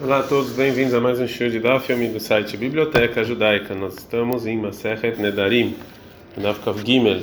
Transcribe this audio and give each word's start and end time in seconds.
Olá 0.00 0.20
a 0.20 0.22
todos, 0.22 0.52
bem-vindos 0.52 0.94
a 0.94 1.00
mais 1.00 1.18
um 1.18 1.26
show 1.26 1.48
de 1.48 1.58
Daf, 1.58 1.84
filme 1.84 2.06
do 2.06 2.20
site 2.20 2.56
Biblioteca 2.56 3.24
Judaica. 3.24 3.74
Nós 3.74 3.94
estamos 3.94 4.46
em 4.46 4.56
Masechet 4.56 5.20
Nedarim, 5.20 5.74
Daf 6.36 6.60
Kav 6.60 6.78
Gimel, 6.86 7.22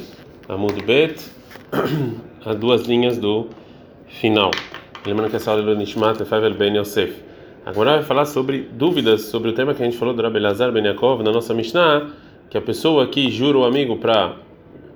Amud 0.49 0.83
Bet, 0.83 1.23
a 2.45 2.53
duas 2.53 2.81
linhas 2.81 3.17
do 3.17 3.47
final. 4.09 4.51
Lembrando 5.05 5.29
que 5.29 5.37
essa 5.37 5.51
aula 5.51 5.63
é 5.63 5.65
do 5.67 5.77
Nishmat 5.77 6.19
Efevel 6.21 6.53
Ben 6.55 6.75
Yosef. 6.75 7.15
Agora 7.65 7.91
vai 7.91 8.03
falar 8.03 8.25
sobre 8.25 8.63
dúvidas 8.63 9.21
sobre 9.21 9.51
o 9.51 9.53
tema 9.53 9.73
que 9.73 9.81
a 9.81 9.85
gente 9.85 9.97
falou 9.97 10.13
do 10.13 10.21
Rabbi 10.21 10.39
Lazar 10.39 10.73
Ben 10.73 10.83
Yaakov 10.83 11.23
na 11.23 11.31
nossa 11.31 11.53
Mishnah, 11.53 12.11
que 12.49 12.57
a 12.57 12.61
pessoa 12.61 13.07
que 13.07 13.31
jura 13.31 13.57
o 13.57 13.63
amigo 13.63 13.95
para 13.95 14.35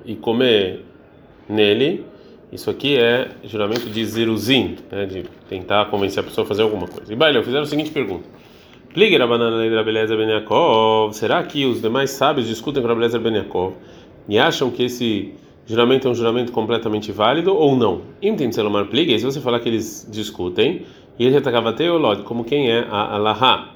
ir 0.05 0.18
comer 0.18 0.84
nele, 1.48 2.05
isso 2.52 2.70
aqui 2.70 2.97
é 2.97 3.29
juramento 3.43 3.88
de 3.89 4.05
zeruzin, 4.05 4.77
né, 4.91 5.05
de 5.05 5.23
tentar 5.47 5.86
convencer 5.86 6.21
a 6.21 6.23
pessoa 6.23 6.45
a 6.45 6.47
fazer 6.47 6.64
alguma 6.64 6.88
coisa. 6.88 7.11
E 7.11 7.15
Baileu 7.15 7.43
fizeram 7.43 7.64
a 7.64 7.68
seguinte 7.68 7.91
pergunta: 7.91 8.27
Pligue 8.93 9.21
a 9.21 9.28
banana 9.28 9.69
da 9.69 9.83
beleza 9.83 10.15
Ben 10.18 10.29
Yaakov. 10.29 11.14
Será 11.14 11.43
que 11.43 11.65
os 11.65 11.82
demais 11.82 12.11
sábios 12.11 12.47
discutem 12.47 12.82
com 12.82 12.89
a 12.89 12.96
beleza 12.96 13.19
Ben 13.19 13.36
Yaakov 13.36 13.74
e 14.27 14.39
acham 14.39 14.71
que 14.71 14.83
esse 14.83 15.33
juramento 15.65 16.07
é 16.07 16.11
um 16.11 16.15
juramento 16.15 16.51
completamente 16.51 17.11
válido 17.11 17.55
ou 17.55 17.75
não? 17.75 18.01
Entende 18.21 18.55
Selomar 18.55 18.88
Pligue? 18.88 19.18
Se 19.19 19.25
você 19.25 19.39
falar 19.39 19.60
que 19.60 19.69
eles 19.69 20.07
discutem, 20.11 20.86
e 21.19 21.25
ele 21.25 21.36
atacava 21.36 21.74
Teolod, 21.74 22.24
como 22.24 22.46
quem 22.46 22.71
é 22.71 22.88
a 22.89 23.16
Alaha. 23.16 23.71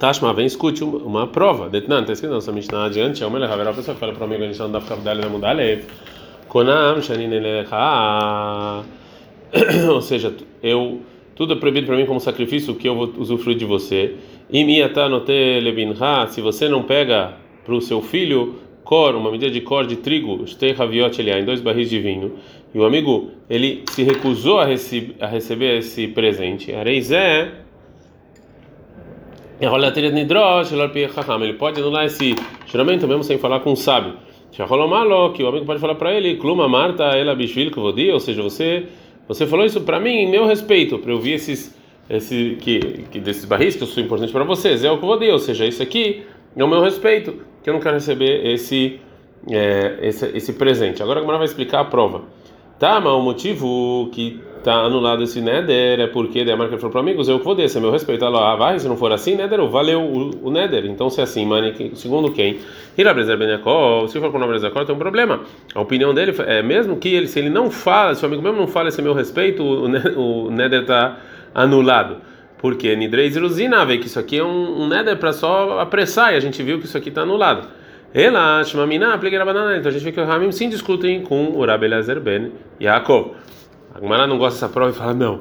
Tashma, 0.00 0.34
vem 0.34 0.44
escute 0.44 0.82
uma, 0.82 1.28
prova. 1.28 1.70
Detnan, 1.70 2.00
está 2.00 2.12
escrito 2.12 2.30
na 2.30 2.36
nossa 2.36 2.50
Mishnah 2.50 2.86
adiante, 2.86 3.22
é 3.22 3.26
uma 3.26 3.38
a 3.46 3.72
pessoa 3.72 3.96
fala 3.96 4.12
para 4.12 4.22
o 4.22 4.24
amigo, 4.24 4.42
a 4.42 4.46
gente 4.48 4.58
não 4.58 4.72
dá 4.72 4.80
para 4.80 4.96
ficar 4.96 5.14
na 5.14 5.28
Mudalev. 5.28 5.84
Konam. 6.48 7.00
Ou 9.92 10.00
seja, 10.00 10.34
eu 10.62 11.00
tudo 11.34 11.54
é 11.54 11.56
proibido 11.56 11.86
para 11.86 11.96
mim 11.96 12.06
como 12.06 12.20
sacrifício 12.20 12.74
que 12.74 12.88
eu 12.88 12.94
vou 12.94 13.12
usufruir 13.18 13.56
de 13.56 13.64
você. 13.64 14.14
Se 16.28 16.40
você 16.40 16.68
não 16.68 16.82
pega 16.82 17.34
para 17.64 17.74
o 17.74 17.80
seu 17.80 18.00
filho 18.00 18.54
cor, 18.84 19.16
uma 19.16 19.30
medida 19.30 19.50
de 19.50 19.60
cor 19.60 19.86
de 19.86 19.96
trigo, 19.96 20.44
em 21.40 21.44
dois 21.44 21.60
barris 21.60 21.90
de 21.90 21.98
vinho, 21.98 22.34
e 22.72 22.78
o 22.78 22.84
amigo 22.84 23.30
ele 23.48 23.82
se 23.90 24.02
recusou 24.02 24.60
a, 24.60 24.64
rece 24.64 25.14
a 25.18 25.26
receber 25.26 25.78
esse 25.78 26.06
presente. 26.06 26.72
Areizé 26.72 27.52
ele 31.44 31.54
pode 31.54 31.80
anular 31.80 32.04
esse 32.04 32.34
juramento 32.66 33.08
mesmo 33.08 33.24
sem 33.24 33.38
falar 33.38 33.60
com 33.60 33.72
o 33.72 33.76
sábio. 33.76 34.14
Shacholomalo, 34.54 35.32
que 35.32 35.42
o 35.42 35.48
amigo 35.48 35.66
pode 35.66 35.80
falar 35.80 35.96
para 35.96 36.14
ele, 36.14 36.36
Kluma 36.36 36.68
Marta, 36.68 37.04
ela 37.04 37.34
bishvil 37.34 37.72
que 37.72 37.78
ou 38.12 38.20
seja, 38.20 38.40
você 38.40 38.86
você 39.26 39.46
falou 39.46 39.64
isso 39.64 39.80
para 39.80 39.98
mim 39.98 40.10
em 40.10 40.30
meu 40.30 40.46
respeito, 40.46 40.98
para 40.98 41.10
eu 41.10 41.18
ver 41.18 41.32
esses 41.32 41.74
esse 42.08 42.56
que, 42.60 42.78
que 43.10 43.18
desses 43.18 43.44
barris 43.46 43.74
que 43.74 43.82
eu 43.82 43.86
sou 43.86 44.02
importante 44.02 44.32
para 44.32 44.44
vocês, 44.44 44.84
é 44.84 44.90
o 44.90 44.98
vou 44.98 45.18
ou 45.32 45.38
seja, 45.38 45.66
isso 45.66 45.82
aqui 45.82 46.22
é 46.56 46.62
o 46.62 46.68
meu 46.68 46.82
respeito, 46.82 47.34
que 47.62 47.70
eu 47.70 47.74
não 47.74 47.80
quero 47.80 47.94
receber 47.94 48.46
esse 48.46 49.00
é, 49.50 49.98
esse, 50.02 50.26
esse 50.36 50.52
presente. 50.52 51.02
Agora 51.02 51.18
a 51.18 51.22
Gamara 51.22 51.38
vai 51.38 51.46
explicar 51.46 51.80
a 51.80 51.84
prova. 51.84 52.22
Tá, 52.78 53.00
mas 53.00 53.12
o 53.12 53.20
motivo 53.20 54.08
que 54.12 54.40
tá 54.64 54.74
anulado 54.74 55.22
esse 55.22 55.40
Neder 55.40 56.00
é 56.00 56.06
porque 56.06 56.40
a 56.40 56.56
marca 56.56 56.76
falou 56.78 56.90
para 56.90 57.00
amigos, 57.00 57.28
eu 57.28 57.38
que 57.38 57.44
vou 57.44 57.58
esse 57.60 57.76
é 57.76 57.80
meu 57.80 57.90
respeito. 57.90 58.24
Ela, 58.24 58.52
ah, 58.52 58.56
vai, 58.56 58.78
se 58.78 58.88
não 58.88 58.96
for 58.96 59.12
assim, 59.12 59.36
Neder, 59.36 59.60
valeu 59.66 60.00
o, 60.00 60.48
o 60.48 60.50
Neder. 60.50 60.86
Então, 60.86 61.10
se 61.10 61.20
é 61.20 61.24
assim, 61.24 61.44
mani, 61.44 61.92
segundo 61.94 62.32
quem? 62.32 62.58
Irabrezer 62.96 63.36
Benekov, 63.36 64.08
se 64.08 64.18
for 64.18 64.30
com 64.30 64.38
o 64.38 64.40
nome 64.40 64.58
tem 64.58 64.94
um 64.94 64.98
problema. 64.98 65.40
A 65.74 65.80
opinião 65.80 66.14
dele 66.14 66.34
é 66.46 66.62
mesmo 66.62 66.96
que 66.96 67.14
ele, 67.14 67.26
se 67.26 67.38
ele 67.38 67.50
não 67.50 67.70
fala, 67.70 68.14
se 68.14 68.24
o 68.24 68.26
amigo 68.26 68.42
mesmo 68.42 68.58
não 68.58 68.66
fala 68.66 68.88
esse 68.88 69.02
meu 69.02 69.12
respeito, 69.12 69.62
o, 69.62 70.46
o 70.46 70.50
Neder 70.50 70.80
está 70.80 71.18
anulado. 71.54 72.16
Porque 72.56 72.96
Nidrei 72.96 73.28
Zeruzina, 73.30 73.86
que 73.86 74.06
isso 74.06 74.18
aqui 74.18 74.38
é 74.38 74.44
um, 74.44 74.82
um 74.82 74.88
Neder 74.88 75.18
para 75.18 75.34
só 75.34 75.78
apressar, 75.78 76.32
e 76.32 76.36
a 76.36 76.40
gente 76.40 76.62
viu 76.62 76.78
que 76.78 76.86
isso 76.86 76.96
aqui 76.96 77.10
está 77.10 77.20
anulado. 77.20 77.68
Ela, 78.14 78.62
Shmamina, 78.62 79.12
aplica 79.12 79.44
banana. 79.44 79.76
Então 79.76 79.90
a 79.90 79.92
gente 79.92 80.04
vê 80.04 80.12
que 80.12 80.20
o 80.20 80.24
Ramim 80.24 80.52
sim 80.52 80.68
discutem 80.68 81.22
com 81.22 81.48
o 81.48 81.66
Rabi 81.66 81.86
Eliezer 81.86 82.20
Ben 82.20 82.52
Yaakov. 82.80 83.32
A 83.94 84.00
Gemara 84.00 84.26
não 84.26 84.38
gosta 84.38 84.54
dessa 84.56 84.68
prova 84.68 84.90
e 84.90 84.94
fala, 84.94 85.14
não. 85.14 85.40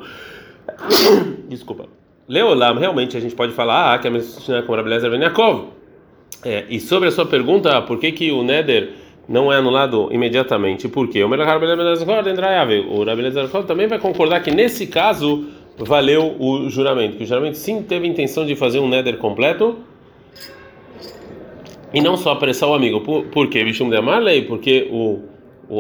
Desculpa. 1.49 1.85
Leolam, 2.27 2.77
realmente 2.77 3.17
a 3.17 3.19
gente 3.19 3.35
pode 3.35 3.51
falar 3.51 3.95
ah, 3.95 3.99
que 3.99 4.07
é 4.07 4.11
a 4.11 4.63
com 4.63 4.71
o 4.71 4.75
Rabi 4.75 4.89
Eliezer 4.89 5.09
Ben 5.09 5.21
Yaakov. 5.21 5.65
É, 6.45 6.65
e 6.69 6.79
sobre 6.79 7.09
a 7.09 7.11
sua 7.11 7.25
pergunta, 7.25 7.81
por 7.81 7.97
que, 7.99 8.11
que 8.11 8.31
o 8.31 8.43
Neder 8.43 8.91
não 9.27 9.51
é 9.51 9.57
anulado 9.57 10.09
imediatamente? 10.11 10.87
Por 10.87 11.07
quê? 11.07 11.23
O 11.23 11.29
Rabi 11.29 11.65
Eliezer 11.65 13.49
também 13.65 13.87
vai 13.87 13.99
concordar 13.99 14.41
que 14.41 14.51
nesse 14.51 14.87
caso 14.87 15.45
valeu 15.77 16.35
o 16.39 16.69
juramento. 16.69 17.17
Que 17.17 17.23
o 17.23 17.27
juramento 17.27 17.57
sim 17.57 17.81
teve 17.81 18.07
intenção 18.07 18.45
de 18.45 18.55
fazer 18.55 18.79
um 18.79 18.87
Neder 18.87 19.17
completo 19.17 19.79
e 21.93 22.01
não 22.01 22.17
só 22.17 22.31
apressar 22.31 22.69
o 22.69 22.73
amigo. 22.73 23.01
Por, 23.01 23.25
por 23.25 23.47
quê? 23.47 23.63
Bishum 23.63 23.89
de 23.89 23.97
Amarley? 23.97 24.43
Porque 24.43 24.87
o, 24.91 25.21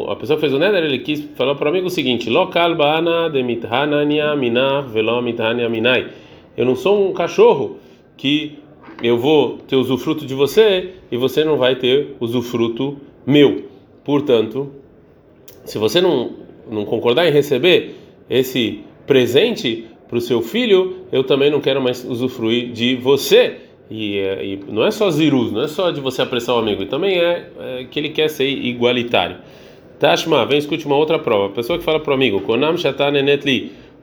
a 0.09 0.15
pessoa 0.15 0.37
que 0.37 0.41
fez 0.41 0.53
o 0.53 0.59
Neder, 0.59 0.83
ele 0.83 0.99
quis 0.99 1.23
falar 1.35 1.55
para 1.55 1.65
o 1.65 1.69
amigo 1.69 1.87
o 1.87 1.89
seguinte: 1.89 2.29
Lokal 2.29 2.75
baana 2.75 3.29
de 3.29 3.43
mithanania 3.43 4.35
minah 4.35 4.81
velo 4.81 5.21
mithania 5.21 5.69
minai. 5.69 6.09
Eu 6.55 6.65
não 6.65 6.75
sou 6.75 7.09
um 7.09 7.13
cachorro 7.13 7.77
que 8.15 8.59
eu 9.01 9.17
vou 9.17 9.57
ter 9.67 9.75
usufruto 9.75 10.25
de 10.25 10.33
você 10.33 10.91
e 11.11 11.17
você 11.17 11.43
não 11.43 11.57
vai 11.57 11.75
ter 11.75 12.15
usufruto 12.19 12.97
meu. 13.25 13.65
Portanto, 14.03 14.71
se 15.65 15.77
você 15.77 15.99
não, 15.99 16.31
não 16.69 16.85
concordar 16.85 17.27
em 17.27 17.31
receber 17.31 17.95
esse 18.29 18.81
presente 19.05 19.87
para 20.07 20.17
o 20.17 20.21
seu 20.21 20.41
filho, 20.41 20.97
eu 21.11 21.23
também 21.23 21.49
não 21.49 21.59
quero 21.59 21.81
mais 21.81 22.05
usufruir 22.05 22.71
de 22.71 22.95
você. 22.95 23.57
E, 23.89 24.17
é, 24.17 24.45
e, 24.45 24.59
não 24.67 24.85
é 24.85 24.91
só 24.91 25.09
zirus, 25.11 25.51
não 25.51 25.63
é 25.63 25.67
só 25.67 25.91
de 25.91 25.99
você 25.99 26.21
apressar 26.21 26.55
o 26.55 26.59
amigo, 26.59 26.85
também 26.85 27.19
é, 27.19 27.49
é 27.59 27.83
que 27.89 27.99
ele 27.99 28.09
quer 28.09 28.29
ser 28.29 28.47
igualitário. 28.47 29.37
Tashma, 29.99 30.45
vem 30.45 30.57
escute 30.57 30.85
uma 30.85 30.95
outra 30.95 31.19
prova. 31.19 31.47
A 31.47 31.49
pessoa 31.49 31.79
que 31.79 31.85
fala 31.85 31.99
para 31.99 32.11
o 32.11 32.13
amigo, 32.13 32.41
Konam 32.41 32.75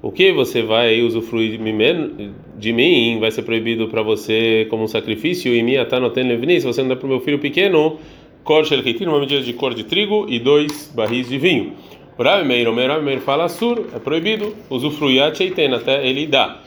o 0.02 0.10
que 0.10 0.32
você 0.32 0.62
vai 0.62 1.02
usufruir 1.02 1.60
de 2.58 2.72
mim 2.72 3.18
vai 3.20 3.30
ser 3.30 3.42
proibido 3.42 3.86
para 3.88 4.02
você 4.02 4.66
como 4.70 4.84
um 4.84 4.86
sacrifício, 4.86 5.54
e 5.54 5.62
minha 5.62 5.84
Tanoten 5.84 6.26
Levni, 6.26 6.58
se 6.58 6.66
você 6.66 6.80
não 6.80 6.88
der 6.88 6.96
para 6.96 7.06
o 7.06 7.10
meu 7.10 7.20
filho 7.20 7.38
pequeno, 7.38 7.98
Kor 8.42 8.64
Shelkitin, 8.64 9.04
uma 9.04 9.20
medida 9.20 9.42
de 9.42 9.52
cor 9.52 9.74
de 9.74 9.84
trigo 9.84 10.24
e 10.26 10.38
dois 10.38 10.90
barris 10.94 11.28
de 11.28 11.36
vinho. 11.36 11.74
O 12.16 12.22
Rabi 12.22 12.48
Meir, 12.48 12.68
o 12.68 12.74
Rabi 12.74 13.04
Meir 13.04 13.20
fala 13.20 13.48
sur, 13.48 13.88
é 13.94 13.98
proibido 13.98 14.54
usufruir 14.70 15.22
a 15.22 15.34
Cheiten, 15.34 15.74
até 15.74 16.06
ele 16.06 16.26
dá. 16.26 16.60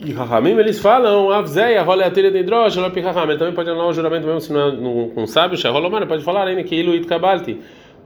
E 0.00 0.12
Rahamim 0.12 0.56
eles 0.56 0.78
falam, 0.78 1.30
Avzeia, 1.30 1.82
rola 1.82 2.06
a 2.06 2.10
telha 2.10 2.30
de 2.30 2.38
hidrogênio, 2.38 2.88
Ele 2.88 3.36
também 3.36 3.52
pode 3.52 3.68
anular 3.68 3.88
o 3.88 3.92
juramento 3.92 4.26
mesmo 4.26 4.40
se 4.40 4.52
não 4.52 5.10
é 5.10 5.14
com 5.14 5.26
sábio, 5.26 5.58
Shaholomar, 5.58 6.06
pode 6.06 6.22
falar 6.22 6.46
ainda 6.46 6.62
que 6.62 6.76
Iluit 6.76 7.04
Kabalti. 7.04 7.58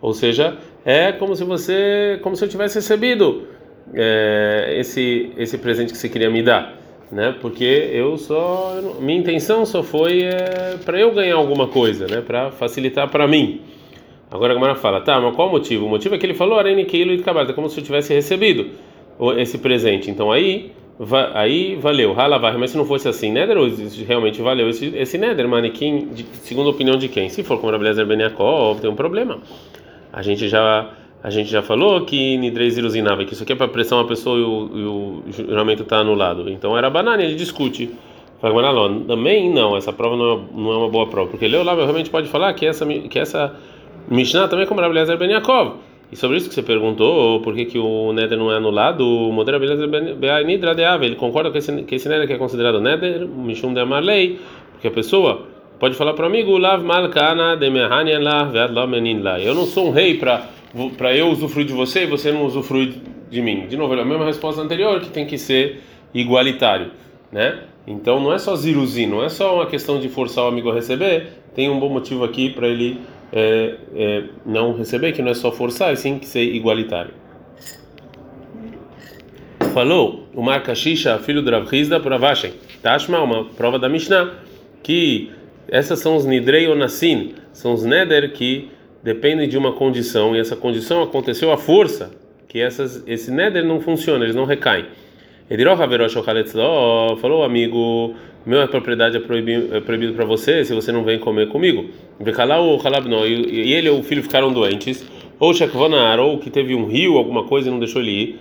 Ou 0.03 0.13
seja, 0.13 0.59
é 0.85 1.13
como 1.13 1.37
se 1.37 1.45
você, 1.45 2.19
como 2.23 2.35
se 2.35 2.45
eu 2.45 2.49
tivesse 2.49 2.75
recebido 2.75 3.45
é, 3.95 4.75
esse 4.79 5.31
esse 5.39 5.57
presente 5.57 5.93
que 5.93 5.99
você 5.99 6.09
queria 6.09 6.29
me 6.29 6.43
dar, 6.43 6.77
né? 7.11 7.37
Porque 7.41 7.89
eu 7.93 8.19
só 8.19 8.99
minha 9.01 9.21
intenção 9.21 9.65
só 9.65 9.81
foi 9.81 10.25
é, 10.25 10.77
para 10.85 10.99
eu 11.01 11.15
ganhar 11.15 11.37
alguma 11.37 11.69
coisa, 11.69 12.09
né? 12.09 12.21
Para 12.21 12.51
facilitar 12.51 13.09
para 13.09 13.29
mim. 13.29 13.61
Agora 14.29 14.53
a 14.53 14.55
Gamara 14.55 14.75
fala, 14.75 15.01
tá, 15.03 15.21
mas 15.21 15.37
qual 15.37 15.49
o 15.49 15.53
motivo? 15.53 15.87
O 15.87 15.89
motivo 15.89 16.15
é 16.15 16.19
que 16.19 16.27
ele 16.27 16.35
falou 16.35 16.59
Arene 16.59 16.85
Keilu 16.85 17.13
e 17.13 17.21
é 17.23 17.53
como 17.53 17.69
se 17.69 17.79
eu 17.79 17.85
tivesse 17.85 18.13
recebido 18.13 18.71
esse 19.37 19.59
presente. 19.59 20.11
Então 20.11 20.33
aí 20.33 20.73
aí 21.35 21.77
valeu, 21.77 22.19
halavar, 22.19 22.59
mas 22.59 22.71
se 22.71 22.77
não 22.77 22.85
fosse 22.85 23.09
assim, 23.09 23.31
Neder, 23.31 23.57
realmente 24.07 24.41
valeu 24.43 24.69
esse, 24.69 24.87
esse 24.97 25.19
Neder, 25.19 25.49
manequim, 25.49 26.09
segundo 26.43 26.69
a 26.69 26.71
opinião 26.71 26.97
de 26.97 27.09
quem? 27.09 27.29
Se 27.29 27.43
for 27.43 27.59
como 27.59 27.73
Rabelezer 27.73 28.07
Beniakov, 28.07 28.81
tem 28.81 28.91
um 28.91 28.95
problema. 28.95 29.41
A 30.13 30.23
gente 30.23 30.49
já 30.49 30.91
a 31.23 31.31
gente 31.31 31.49
já 31.49 31.63
falou 31.63 32.05
que 32.05 32.37
Nidrei 32.37 32.69
ilusinava, 32.69 33.25
que 33.25 33.33
isso 33.33 33.45
aqui 33.45 33.53
é 33.53 33.57
para 33.57 33.69
pressão 33.69 33.99
uma 33.99 34.07
pessoa 34.07 34.37
e 34.37 34.43
o, 34.43 34.71
e 34.75 34.85
o 34.85 35.23
juramento 35.33 35.85
está 35.85 35.99
anulado. 35.99 36.51
Então 36.51 36.77
era 36.77 36.91
banana, 36.91 37.23
ele 37.23 37.37
discute. 37.37 37.91
Também 39.07 39.49
não, 39.49 39.77
essa 39.77 39.93
prova 39.93 40.17
não 40.17 40.33
é, 40.33 40.41
não 40.53 40.73
é 40.73 40.77
uma 40.79 40.89
boa 40.89 41.07
prova, 41.07 41.31
porque 41.31 41.47
Leo 41.47 41.63
lá 41.63 41.77
realmente 41.77 42.11
pode 42.11 42.27
falar 42.27 42.53
que 42.55 42.67
essa, 42.67 42.85
que 42.85 43.17
essa 43.17 43.55
Mishnah 44.09 44.49
também 44.49 44.65
é 44.65 44.67
como 44.67 44.81
Rabelezer 44.81 45.17
Beniakov. 45.17 45.77
E 46.11 46.17
sobre 46.17 46.39
isso 46.39 46.49
que 46.49 46.55
você 46.57 46.63
perguntou, 46.63 47.41
por 47.41 47.55
que, 47.55 47.67
que 47.67 47.79
o 47.79 48.13
Neder 48.13 48.37
não 48.37 48.53
é 48.53 48.57
anulado, 48.57 49.07
o 49.07 49.33
Modera 49.33 49.61
Beleza 49.61 49.87
Nidra 50.45 50.75
de 50.75 50.85
Ave, 50.85 51.07
ele 51.07 51.15
concorda 51.15 51.53
com 51.53 51.57
esse, 51.57 51.85
que 51.85 51.95
esse 51.95 52.09
Neder 52.09 52.27
que 52.27 52.33
é 52.33 52.37
considerado 52.37 52.81
Neder, 52.81 53.27
Mishum 53.27 53.73
de 53.73 53.81
Amarlei, 53.81 54.41
porque 54.73 54.89
a 54.89 54.91
pessoa 54.91 55.47
pode 55.83 55.97
falar 55.97 56.15
para 56.15 56.23
o 56.23 56.27
amigo, 56.27 56.57
Lav 56.59 56.85
Malkana 56.85 57.57
de 57.57 57.69
Mehanian 57.69 58.21
La, 58.21 58.45
Vead 58.45 58.73
La 58.73 58.87
Menin 58.87 59.21
La. 59.21 59.41
Eu 59.41 59.53
não 59.53 59.67
sou 59.67 59.89
um 59.89 59.91
rei 59.91 60.17
para 60.17 60.49
para 60.97 61.13
eu 61.13 61.27
usufruir 61.27 61.67
de 61.67 61.73
você 61.73 62.05
e 62.05 62.07
você 62.07 62.31
não 62.31 62.47
usufruir 62.47 62.95
de 63.29 63.43
mim. 63.43 63.67
De 63.67 63.77
novo, 63.77 63.93
é 63.97 64.01
a 64.01 64.05
mesma 64.05 64.25
resposta 64.25 64.63
anterior 64.63 65.01
que 65.01 65.11
tem 65.11 65.27
que 65.27 65.37
ser 65.37 65.81
igualitário, 66.15 66.93
né? 67.33 67.65
Então 67.85 68.21
não 68.21 68.33
é 68.33 68.39
só 68.39 68.55
ziruzin, 68.55 69.07
não 69.07 69.25
é 69.25 69.29
só 69.29 69.57
uma 69.57 69.67
questão 69.67 69.99
de 69.99 70.09
forçar 70.09 70.45
o 70.45 70.47
amigo 70.47 70.71
a 70.71 70.75
receber, 70.75 71.33
tem 71.53 71.69
um 71.69 71.81
bom 71.81 71.89
motivo 71.89 72.23
aqui 72.23 72.51
para 72.51 72.69
ele 72.69 73.01
é, 73.33 73.75
é, 73.97 74.23
não 74.47 74.77
receber, 74.77 75.11
que 75.11 75.21
não 75.21 75.33
é 75.33 75.35
só 75.35 75.51
forçar, 75.51 75.93
e 75.93 75.97
sim 75.97 76.17
que 76.17 76.27
ser 76.27 76.45
igualitário. 76.45 77.13
falou 79.75 80.29
o 80.33 80.43
Mar 80.43 80.63
Kashisha, 80.63 81.19
filho 81.19 81.43
do 81.43 81.51
Rav 81.51 81.67
Hizda, 81.75 81.99
por 81.99 82.13
Avashem. 82.13 82.53
Tashma, 82.81 83.19
uma 83.19 83.47
prova 83.47 83.81
da 83.81 83.89
Mishnah, 83.89 84.31
que 84.81 85.42
essas 85.73 86.01
são 86.01 86.17
os 86.17 86.27
Nidrei 86.27 86.69
Onassin, 86.69 87.33
são 87.51 87.73
os 87.73 87.83
Neder 87.83 88.31
que 88.35 88.69
dependem 89.03 89.49
de 89.49 89.57
uma 89.57 89.73
condição, 89.73 90.37
e 90.37 90.39
essa 90.39 90.55
condição 90.55 91.03
aconteceu 91.03 91.51
à 91.51 91.57
força, 91.57 92.11
que 92.47 92.61
essas, 92.61 93.03
esse 93.07 93.31
Neder 93.31 93.65
não 93.65 93.81
funciona, 93.81 94.23
eles 94.23 94.37
não 94.37 94.45
recaem. 94.45 94.85
Ediró 95.51 95.73
Haverosh 95.73 96.13
falou, 97.19 97.43
amigo, 97.43 98.15
minha 98.45 98.69
propriedade 98.69 99.17
é 99.17 99.21
proibido, 99.21 99.75
é 99.75 99.81
proibido 99.81 100.13
para 100.13 100.27
você 100.27 100.63
se 100.63 100.75
você 100.75 100.93
não 100.93 101.05
vem 101.05 101.19
comer 101.19 101.49
comigo. 101.49 101.87
Vekalau 102.21 102.79
Halabno, 102.85 103.27
e 103.27 103.73
ele 103.73 103.89
e 103.89 103.91
o 103.91 104.03
filho 104.03 104.23
ficaram 104.23 104.53
doentes, 104.53 105.03
ou 105.41 105.55
Shekvonar, 105.55 106.21
ou 106.21 106.37
que 106.39 106.51
teve 106.51 106.75
um 106.75 106.85
rio, 106.85 107.17
alguma 107.17 107.45
coisa 107.45 107.69
e 107.69 107.71
não 107.71 107.79
deixou 107.79 108.03
ele 108.03 108.11
ir. 108.11 108.41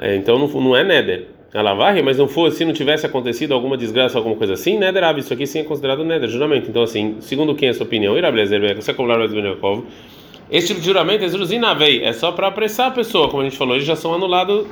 É, 0.00 0.16
então 0.16 0.36
não, 0.36 0.48
não 0.48 0.76
é 0.76 0.82
Neder. 0.82 1.35
Alavarre, 1.54 2.02
mas 2.02 2.18
não 2.18 2.28
fosse, 2.28 2.58
se 2.58 2.64
não 2.64 2.72
tivesse 2.72 3.06
acontecido 3.06 3.54
alguma 3.54 3.76
desgraça, 3.76 4.18
alguma 4.18 4.36
coisa 4.36 4.54
assim, 4.54 4.78
Neder 4.78 5.04
Ab, 5.04 5.20
isso 5.20 5.32
aqui 5.32 5.46
sim 5.46 5.60
é 5.60 5.64
considerado 5.64 6.04
Neder, 6.04 6.28
juramento. 6.28 6.68
Então, 6.68 6.82
assim, 6.82 7.16
segundo 7.20 7.54
quem 7.54 7.68
é 7.68 7.70
a 7.70 7.74
sua 7.74 7.86
opinião? 7.86 8.16
Irablezer. 8.16 8.62
Esse 10.50 10.68
tipo 10.68 10.80
de 10.80 10.86
juramento 10.86 11.24
é 11.24 11.28
Zuruzinavei, 11.28 12.04
é 12.04 12.12
só 12.12 12.30
para 12.32 12.48
apressar 12.48 12.88
a 12.88 12.90
pessoa, 12.90 13.28
como 13.28 13.42
a 13.42 13.44
gente 13.44 13.56
falou, 13.56 13.74
eles 13.74 13.86
já 13.86 13.96
são 13.96 14.14
anulados 14.14 14.66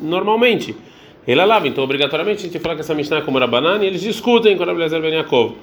normalmente. 0.00 0.74
Ele 1.26 1.40
alava, 1.40 1.68
então 1.68 1.84
obrigatoriamente 1.84 2.40
a 2.40 2.42
gente 2.50 2.58
fala 2.58 2.74
que 2.74 2.80
essa 2.80 2.94
Mishnah 2.94 3.18
é 3.18 3.20
como 3.20 3.38
Rabanan 3.38 3.82
e 3.82 3.86
eles 3.86 4.00
discutem 4.00 4.56
com 4.56 4.64
Rablezer 4.64 5.00
Ben 5.00 5.12
Yaakov. 5.12 5.54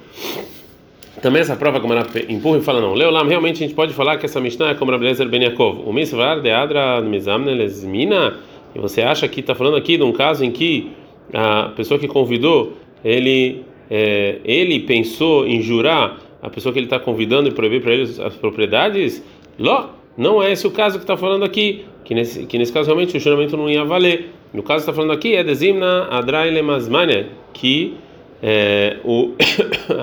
Também 1.22 1.42
essa 1.42 1.56
prova 1.56 1.80
como 1.80 1.96
empurra 2.30 2.60
e 2.60 2.62
fala 2.62 2.80
não. 2.80 2.94
Leolam, 2.94 3.28
realmente 3.28 3.63
a 3.63 3.68
gente 3.68 3.74
pode 3.75 3.92
falar 3.92 4.18
que 4.18 4.25
essa 4.25 4.40
Mishnah 4.40 4.70
é 4.70 4.75
como 4.75 4.92
Rablezer 4.92 5.28
Ben 5.28 5.42
Yaakov. 5.44 5.81
O 5.86 5.92
Misvar 5.92 6.40
de 6.40 6.52
Adra 6.52 7.02
Mizamne 7.02 7.54
Lesmina. 7.56 8.38
E 8.75 8.80
você 8.80 9.02
acha 9.02 9.28
que 9.28 9.40
está 9.40 9.56
falando 9.56 9.78
aqui 9.78 9.98
de 9.98 10.04
um 10.04 10.12
caso 10.12 10.44
em 10.44 10.52
que 10.52 10.92
a 11.34 11.72
pessoa 11.75 12.00
que 12.00 12.08
convidou, 12.08 12.74
ele, 13.04 13.64
é, 13.90 14.40
ele 14.44 14.80
pensou 14.81 15.48
em 15.48 15.62
jurar 15.62 16.19
a 16.42 16.50
pessoa 16.50 16.72
que 16.72 16.80
ele 16.80 16.86
está 16.86 17.00
convidando 17.00 17.50
e 17.50 17.52
proibir 17.52 17.81
para 17.81 17.94
ele 17.94 18.04
as 18.04 18.36
propriedades? 18.36 19.24
Ló, 19.58 19.90
não 20.18 20.42
é 20.42 20.52
esse 20.52 20.66
o 20.66 20.72
caso 20.72 20.98
que 20.98 21.04
está 21.04 21.18
falando 21.18 21.44
aqui. 21.44 21.86
Que 22.04 22.16
nesse, 22.16 22.46
que 22.46 22.58
nesse 22.58 22.72
caso 22.72 22.88
realmente 22.88 23.18
o 23.18 23.19
juramento 23.19 23.58
não 23.58 23.69
ia 23.69 23.84
valer. 23.84 24.30
No 24.54 24.64
caso 24.64 24.80
está 24.80 24.94
falando 24.94 25.12
aqui 25.12 25.36
é 25.36 25.44
desimna 25.44 26.08
adraile 26.10 26.62
masmania, 26.62 27.28
que 27.54 27.96
é, 28.42 28.98
o, 29.04 29.34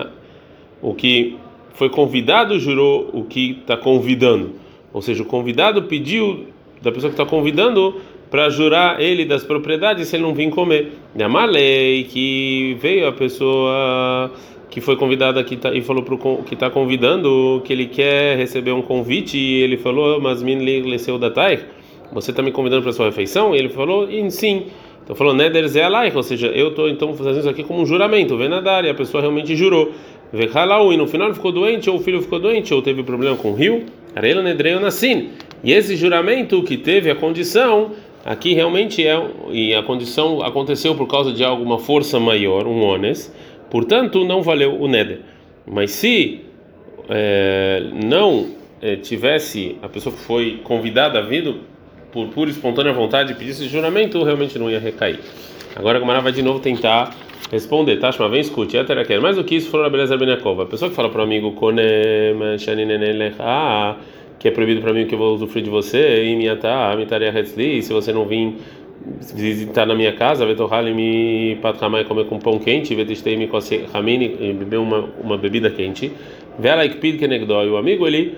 o 0.82 0.94
que 0.94 1.37
foi 1.75 1.88
convidado 1.88 2.58
jurou 2.58 3.10
o 3.12 3.25
que 3.25 3.58
está 3.60 3.76
convidando. 3.76 4.52
Ou 4.93 5.02
seja, 5.02 5.22
o 5.22 5.26
convidado 5.26 5.84
pediu 5.84 6.46
da 6.82 6.93
pessoa 6.93 7.10
que 7.10 7.20
está 7.20 7.26
convidando 7.26 8.00
para 8.30 8.48
jurar 8.48 9.00
ele 9.00 9.24
das 9.24 9.44
propriedades 9.44 10.08
se 10.08 10.16
ele 10.16 10.22
não 10.22 10.34
vir 10.34 10.50
comer. 10.50 10.92
Yamalei, 11.18 12.04
que 12.04 12.76
veio 12.80 13.06
a 13.06 13.12
pessoa 13.12 14.30
que 14.70 14.80
foi 14.80 14.96
convidada 14.96 15.38
aqui 15.38 15.56
tá, 15.56 15.72
e 15.72 15.80
falou 15.82 16.02
para 16.02 16.14
o 16.14 16.42
que 16.42 16.54
está 16.54 16.68
convidando 16.68 17.62
que 17.64 17.72
ele 17.72 17.86
quer 17.86 18.36
receber 18.36 18.72
um 18.72 18.82
convite 18.82 19.38
e 19.38 19.62
ele 19.62 19.76
falou, 19.76 20.20
mas 20.20 20.42
min 20.42 20.58
leceu 20.58 21.16
datai 21.16 21.64
você 22.14 22.30
está 22.30 22.42
me 22.42 22.52
convidando 22.52 22.82
para 22.82 22.92
sua 22.92 23.06
refeição? 23.06 23.54
E 23.54 23.58
ele 23.58 23.68
falou, 23.68 24.08
sim. 24.30 24.66
Então 25.02 25.14
falou, 25.14 25.34
Neder 25.34 25.66
Zé 25.68 25.86
ou 26.14 26.22
seja, 26.22 26.46
eu 26.46 26.68
estou 26.68 26.88
então 26.88 27.12
fazendo 27.14 27.40
isso 27.40 27.48
aqui 27.48 27.62
como 27.62 27.82
um 27.82 27.86
juramento, 27.86 28.36
venadar, 28.36 28.84
e 28.84 28.88
a 28.88 28.94
pessoa 28.94 29.20
realmente 29.20 29.54
jurou. 29.54 29.92
Vechalau, 30.32 30.92
e 30.92 30.96
no 30.96 31.06
final 31.06 31.32
ficou 31.34 31.52
doente, 31.52 31.90
ou 31.90 31.96
o 31.96 32.00
filho 32.00 32.22
ficou 32.22 32.38
doente, 32.38 32.72
ou 32.72 32.80
teve 32.80 33.02
problema 33.02 33.36
com 33.36 33.50
o 33.50 33.54
rio. 33.54 33.84
Arela 34.16 34.42
Nedreu 34.42 34.80
Nassim. 34.80 35.30
E 35.62 35.72
esse 35.72 35.96
juramento 35.96 36.62
que 36.62 36.76
teve 36.76 37.10
a 37.10 37.14
condição, 37.14 37.90
aqui 38.24 38.54
realmente 38.54 39.06
é, 39.06 39.22
e 39.50 39.74
a 39.74 39.82
condição 39.82 40.42
aconteceu 40.42 40.94
por 40.94 41.06
causa 41.06 41.32
de 41.32 41.44
alguma 41.44 41.78
força 41.78 42.18
maior, 42.18 42.66
um 42.66 42.82
ones, 42.82 43.34
portanto 43.70 44.24
não 44.24 44.42
valeu 44.42 44.80
o 44.80 44.88
Neder. 44.88 45.20
Mas 45.66 45.90
se 45.90 46.40
é, 47.08 47.82
não 48.04 48.48
é, 48.80 48.96
tivesse 48.96 49.76
a 49.82 49.88
pessoa 49.88 50.14
que 50.14 50.20
foi 50.22 50.60
convidada 50.64 51.18
a 51.18 51.22
vir 51.22 51.54
por 52.10 52.28
pura 52.28 52.48
e 52.48 52.52
espontânea 52.52 52.92
vontade 52.92 53.34
pedisse 53.34 53.66
juramento, 53.66 54.22
realmente 54.22 54.58
não 54.58 54.70
ia 54.70 54.78
recair. 54.78 55.18
Agora 55.76 55.98
a 55.98 56.00
Gomara 56.00 56.20
vai 56.20 56.32
de 56.32 56.42
novo 56.42 56.60
tentar 56.60 57.14
responder, 57.50 57.96
tá? 57.98 58.10
Vem 58.10 58.40
escute, 58.40 58.76
mais 59.20 59.36
do 59.36 59.44
que 59.44 59.56
isso 59.56 59.70
falou 59.70 59.86
a 59.86 59.90
beleza 59.90 60.16
Benekova. 60.16 60.62
A 60.62 60.66
pessoa 60.66 60.88
que 60.88 60.96
fala 60.96 61.08
para 61.08 61.20
o 61.20 61.24
amigo 61.24 61.52
que 64.44 64.49
é 64.49 64.50
proibido 64.50 64.82
para 64.82 64.93
mim 64.93 65.06
que 65.06 65.14
eu 65.14 65.19
vou 65.19 65.35
usufruir 65.35 65.64
de 65.64 65.70
você, 65.70 66.23
e 66.26 66.37
minha 66.37 66.55
tá, 66.55 66.94
se 67.81 67.91
você 67.91 68.12
não 68.12 68.26
vir 68.26 68.58
visitar 69.35 69.87
na 69.87 69.94
minha 69.94 70.12
casa, 70.12 70.44
me 70.94 71.56
patramai 71.62 72.05
comer 72.05 72.26
com 72.26 72.38
pão 72.38 72.58
quente, 72.58 72.94
vetestei 72.94 73.38
me 73.38 73.49
ramini 73.91 74.29
beber 74.52 74.76
uma 74.76 75.08
uma 75.23 75.38
bebida 75.38 75.70
quente. 75.70 76.12
Vela 76.58 76.85
ikpid 76.85 77.19
kenegdoi, 77.19 77.70
o 77.70 77.79
amigo 77.79 78.06
ele 78.06 78.35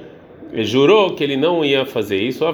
jurou 0.58 1.12
que 1.12 1.25
ele 1.25 1.37
não 1.37 1.64
ia 1.64 1.85
fazer 1.85 2.23
isso. 2.23 2.44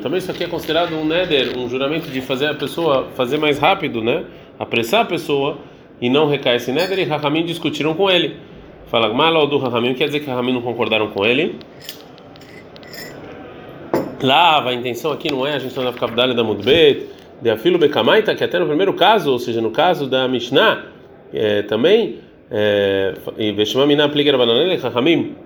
Também 0.00 0.18
isso 0.18 0.30
aqui 0.30 0.44
é 0.44 0.48
considerado 0.48 0.94
um 0.94 1.04
neder, 1.04 1.58
um 1.58 1.68
juramento 1.68 2.10
de 2.10 2.22
fazer 2.22 2.46
a 2.46 2.54
pessoa 2.54 3.08
fazer 3.14 3.36
mais 3.36 3.58
rápido, 3.58 4.02
né? 4.02 4.24
Apressar 4.58 5.02
a 5.02 5.04
pessoa 5.04 5.58
e 6.00 6.08
não 6.08 6.26
recair 6.26 6.56
esse 6.56 6.72
neder. 6.72 7.00
E 7.00 7.04
Rahamim 7.04 7.44
discutiram 7.44 7.92
com 7.92 8.10
ele. 8.10 8.48
Fala, 8.90 9.14
mal 9.14 9.46
do 9.46 9.56
Rahamim 9.58 9.94
quer 9.94 10.06
dizer 10.06 10.18
que 10.18 10.26
Rahamim 10.26 10.52
não 10.52 10.62
concordaram 10.62 11.08
com 11.10 11.24
ele. 11.24 11.56
Lá, 14.20 14.68
a 14.68 14.74
intenção 14.74 15.12
aqui 15.12 15.30
não 15.30 15.46
é 15.46 15.54
a 15.54 15.58
gente 15.60 15.78
não 15.78 15.92
ficar 15.92 16.08
da 16.08 16.44
Mudbet, 16.44 17.06
de 17.40 17.50
Afilo 17.50 17.78
Bekamaita, 17.78 18.34
que 18.34 18.42
até 18.42 18.58
no 18.58 18.66
primeiro 18.66 18.92
caso, 18.92 19.30
ou 19.30 19.38
seja, 19.38 19.60
no 19.60 19.70
caso 19.70 20.08
da 20.08 20.26
Mishnah, 20.26 20.86
é, 21.32 21.62
também, 21.62 22.18
e 23.38 23.52
Veshmamina 23.52 24.08
Pliger 24.08 24.36
Bananele, 24.36 24.76
Rahamim 24.76 25.36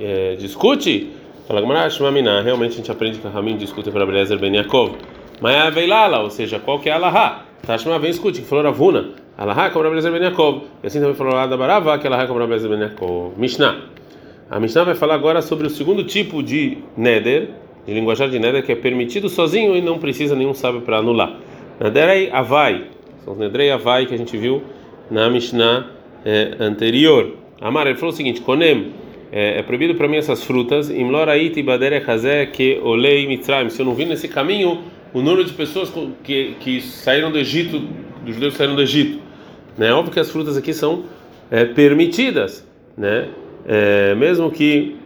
é, 0.00 0.34
discute, 0.34 1.10
fala 1.46 1.60
Gmarashmamina, 1.60 2.42
realmente 2.42 2.72
a 2.72 2.76
gente 2.76 2.90
aprende 2.90 3.18
que 3.18 3.28
Ramin 3.28 3.56
discute 3.56 3.90
para 3.90 4.02
Abelezer 4.02 4.38
Ben 4.38 4.54
Yaakov. 4.54 4.96
É 5.44 5.70
Veilala, 5.70 6.18
ou 6.20 6.30
seja, 6.30 6.58
qual 6.58 6.80
que 6.80 6.88
é 6.88 6.92
a 6.92 6.96
Alaha? 6.96 7.44
Tashma 7.64 7.98
vem 7.98 8.10
escute, 8.10 8.40
que 8.40 8.46
falou 8.46 8.64
Ravuna. 8.64 9.19
Alaha 9.40 9.70
como 9.70 9.86
Abelezer 9.86 10.12
Ben 10.12 10.20
Yaakov. 10.20 10.64
E 10.82 10.86
assim 10.86 11.00
também 11.00 11.14
falou 11.14 11.32
da 11.48 11.56
Barava, 11.56 11.98
que 11.98 12.06
Alaha 12.06 12.26
como 12.26 12.42
Abelezer 12.42 12.68
Ben 12.68 12.78
Yaakov. 12.78 13.32
Mishnah. 13.38 13.80
A 14.50 14.60
Mishnah 14.60 14.84
vai 14.84 14.94
falar 14.94 15.14
agora 15.14 15.40
sobre 15.40 15.66
o 15.66 15.70
segundo 15.70 16.04
tipo 16.04 16.42
de 16.42 16.76
Neder, 16.94 17.48
de 17.86 17.94
linguajar 17.94 18.28
de 18.28 18.38
Neder, 18.38 18.62
que 18.62 18.70
é 18.70 18.76
permitido 18.76 19.30
sozinho 19.30 19.74
e 19.74 19.80
não 19.80 19.98
precisa 19.98 20.36
nenhum 20.36 20.52
sábio 20.52 20.82
para 20.82 20.98
anular. 20.98 21.38
Nederei 21.80 22.28
Avai. 22.30 22.88
São 23.24 23.32
os 23.32 23.38
Nedrei 23.38 23.70
Avai 23.70 24.04
que 24.04 24.12
a 24.12 24.18
gente 24.18 24.36
viu 24.36 24.62
na 25.10 25.30
Mishnah 25.30 25.86
é, 26.22 26.56
anterior. 26.60 27.34
Amar, 27.62 27.86
ele 27.86 27.96
falou 27.96 28.12
o 28.12 28.16
seguinte: 28.16 28.42
Konem 28.42 28.92
é, 29.32 29.60
é 29.60 29.62
proibido 29.62 29.94
para 29.94 30.06
mim 30.06 30.18
essas 30.18 30.44
frutas. 30.44 30.90
que 32.52 32.78
olei. 32.82 33.40
Se 33.70 33.80
eu 33.80 33.86
não 33.86 33.94
vi 33.94 34.04
nesse 34.04 34.28
caminho 34.28 34.80
o 35.14 35.22
número 35.22 35.46
de 35.46 35.54
pessoas 35.54 35.90
que, 36.22 36.56
que 36.60 36.82
saíram 36.82 37.32
do 37.32 37.38
Egito, 37.38 37.78
dos 38.22 38.34
judeus 38.34 38.52
que 38.52 38.58
saíram 38.58 38.76
do 38.76 38.82
Egito, 38.82 39.29
né? 39.76 39.92
Óbvio 39.92 40.12
que 40.12 40.20
as 40.20 40.30
frutas 40.30 40.56
aqui 40.56 40.72
são 40.72 41.04
é, 41.50 41.64
permitidas, 41.64 42.66
né? 42.96 43.28
É, 43.66 44.14
mesmo 44.14 44.50
que 44.50 44.96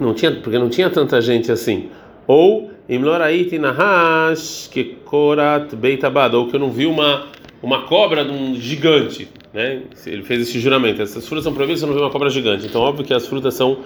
não 0.00 0.14
tinha, 0.14 0.32
porque 0.32 0.58
não 0.58 0.68
tinha 0.68 0.88
tanta 0.90 1.20
gente 1.20 1.50
assim. 1.50 1.88
Ou 2.26 2.70
imloraiti 2.88 3.58
nahash 3.58 4.68
que 4.72 4.96
korat 5.04 5.74
beitabad, 5.74 6.34
ou 6.34 6.48
que 6.48 6.56
eu 6.56 6.60
não 6.60 6.70
vi 6.70 6.86
uma 6.86 7.26
uma 7.62 7.82
cobra 7.82 8.24
de 8.24 8.30
um 8.30 8.54
gigante, 8.54 9.28
né? 9.52 9.82
Ele 10.06 10.22
fez 10.22 10.42
esse 10.42 10.58
juramento. 10.60 11.02
Essas 11.02 11.26
frutas 11.26 11.44
são 11.44 11.52
proibidas, 11.52 11.80
você 11.80 11.86
não 11.86 11.94
viu 11.94 12.02
uma 12.02 12.10
cobra 12.10 12.30
gigante. 12.30 12.66
Então, 12.66 12.80
óbvio 12.80 13.04
que 13.04 13.12
as 13.12 13.26
frutas 13.26 13.54
são 13.54 13.78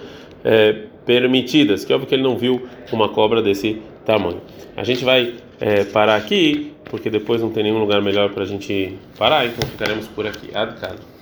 é, 0.43 0.83
permitidas, 1.05 1.83
que 1.83 1.93
óbvio 1.93 2.07
que 2.07 2.15
ele 2.15 2.23
não 2.23 2.37
viu 2.37 2.61
uma 2.91 3.09
cobra 3.09 3.41
desse 3.41 3.81
tamanho. 4.05 4.41
A 4.75 4.83
gente 4.83 5.03
vai 5.03 5.33
é, 5.59 5.83
parar 5.85 6.15
aqui, 6.15 6.72
porque 6.93 7.09
depois 7.09 7.41
não 7.41 7.49
tem 7.49 7.63
nenhum 7.63 7.79
lugar 7.79 8.03
melhor 8.03 8.29
para 8.29 8.43
a 8.43 8.45
gente 8.45 8.99
parar, 9.17 9.47
então 9.47 9.67
ficaremos 9.67 10.05
por 10.09 10.27
aqui. 10.27 10.55
Adcado. 10.55 11.12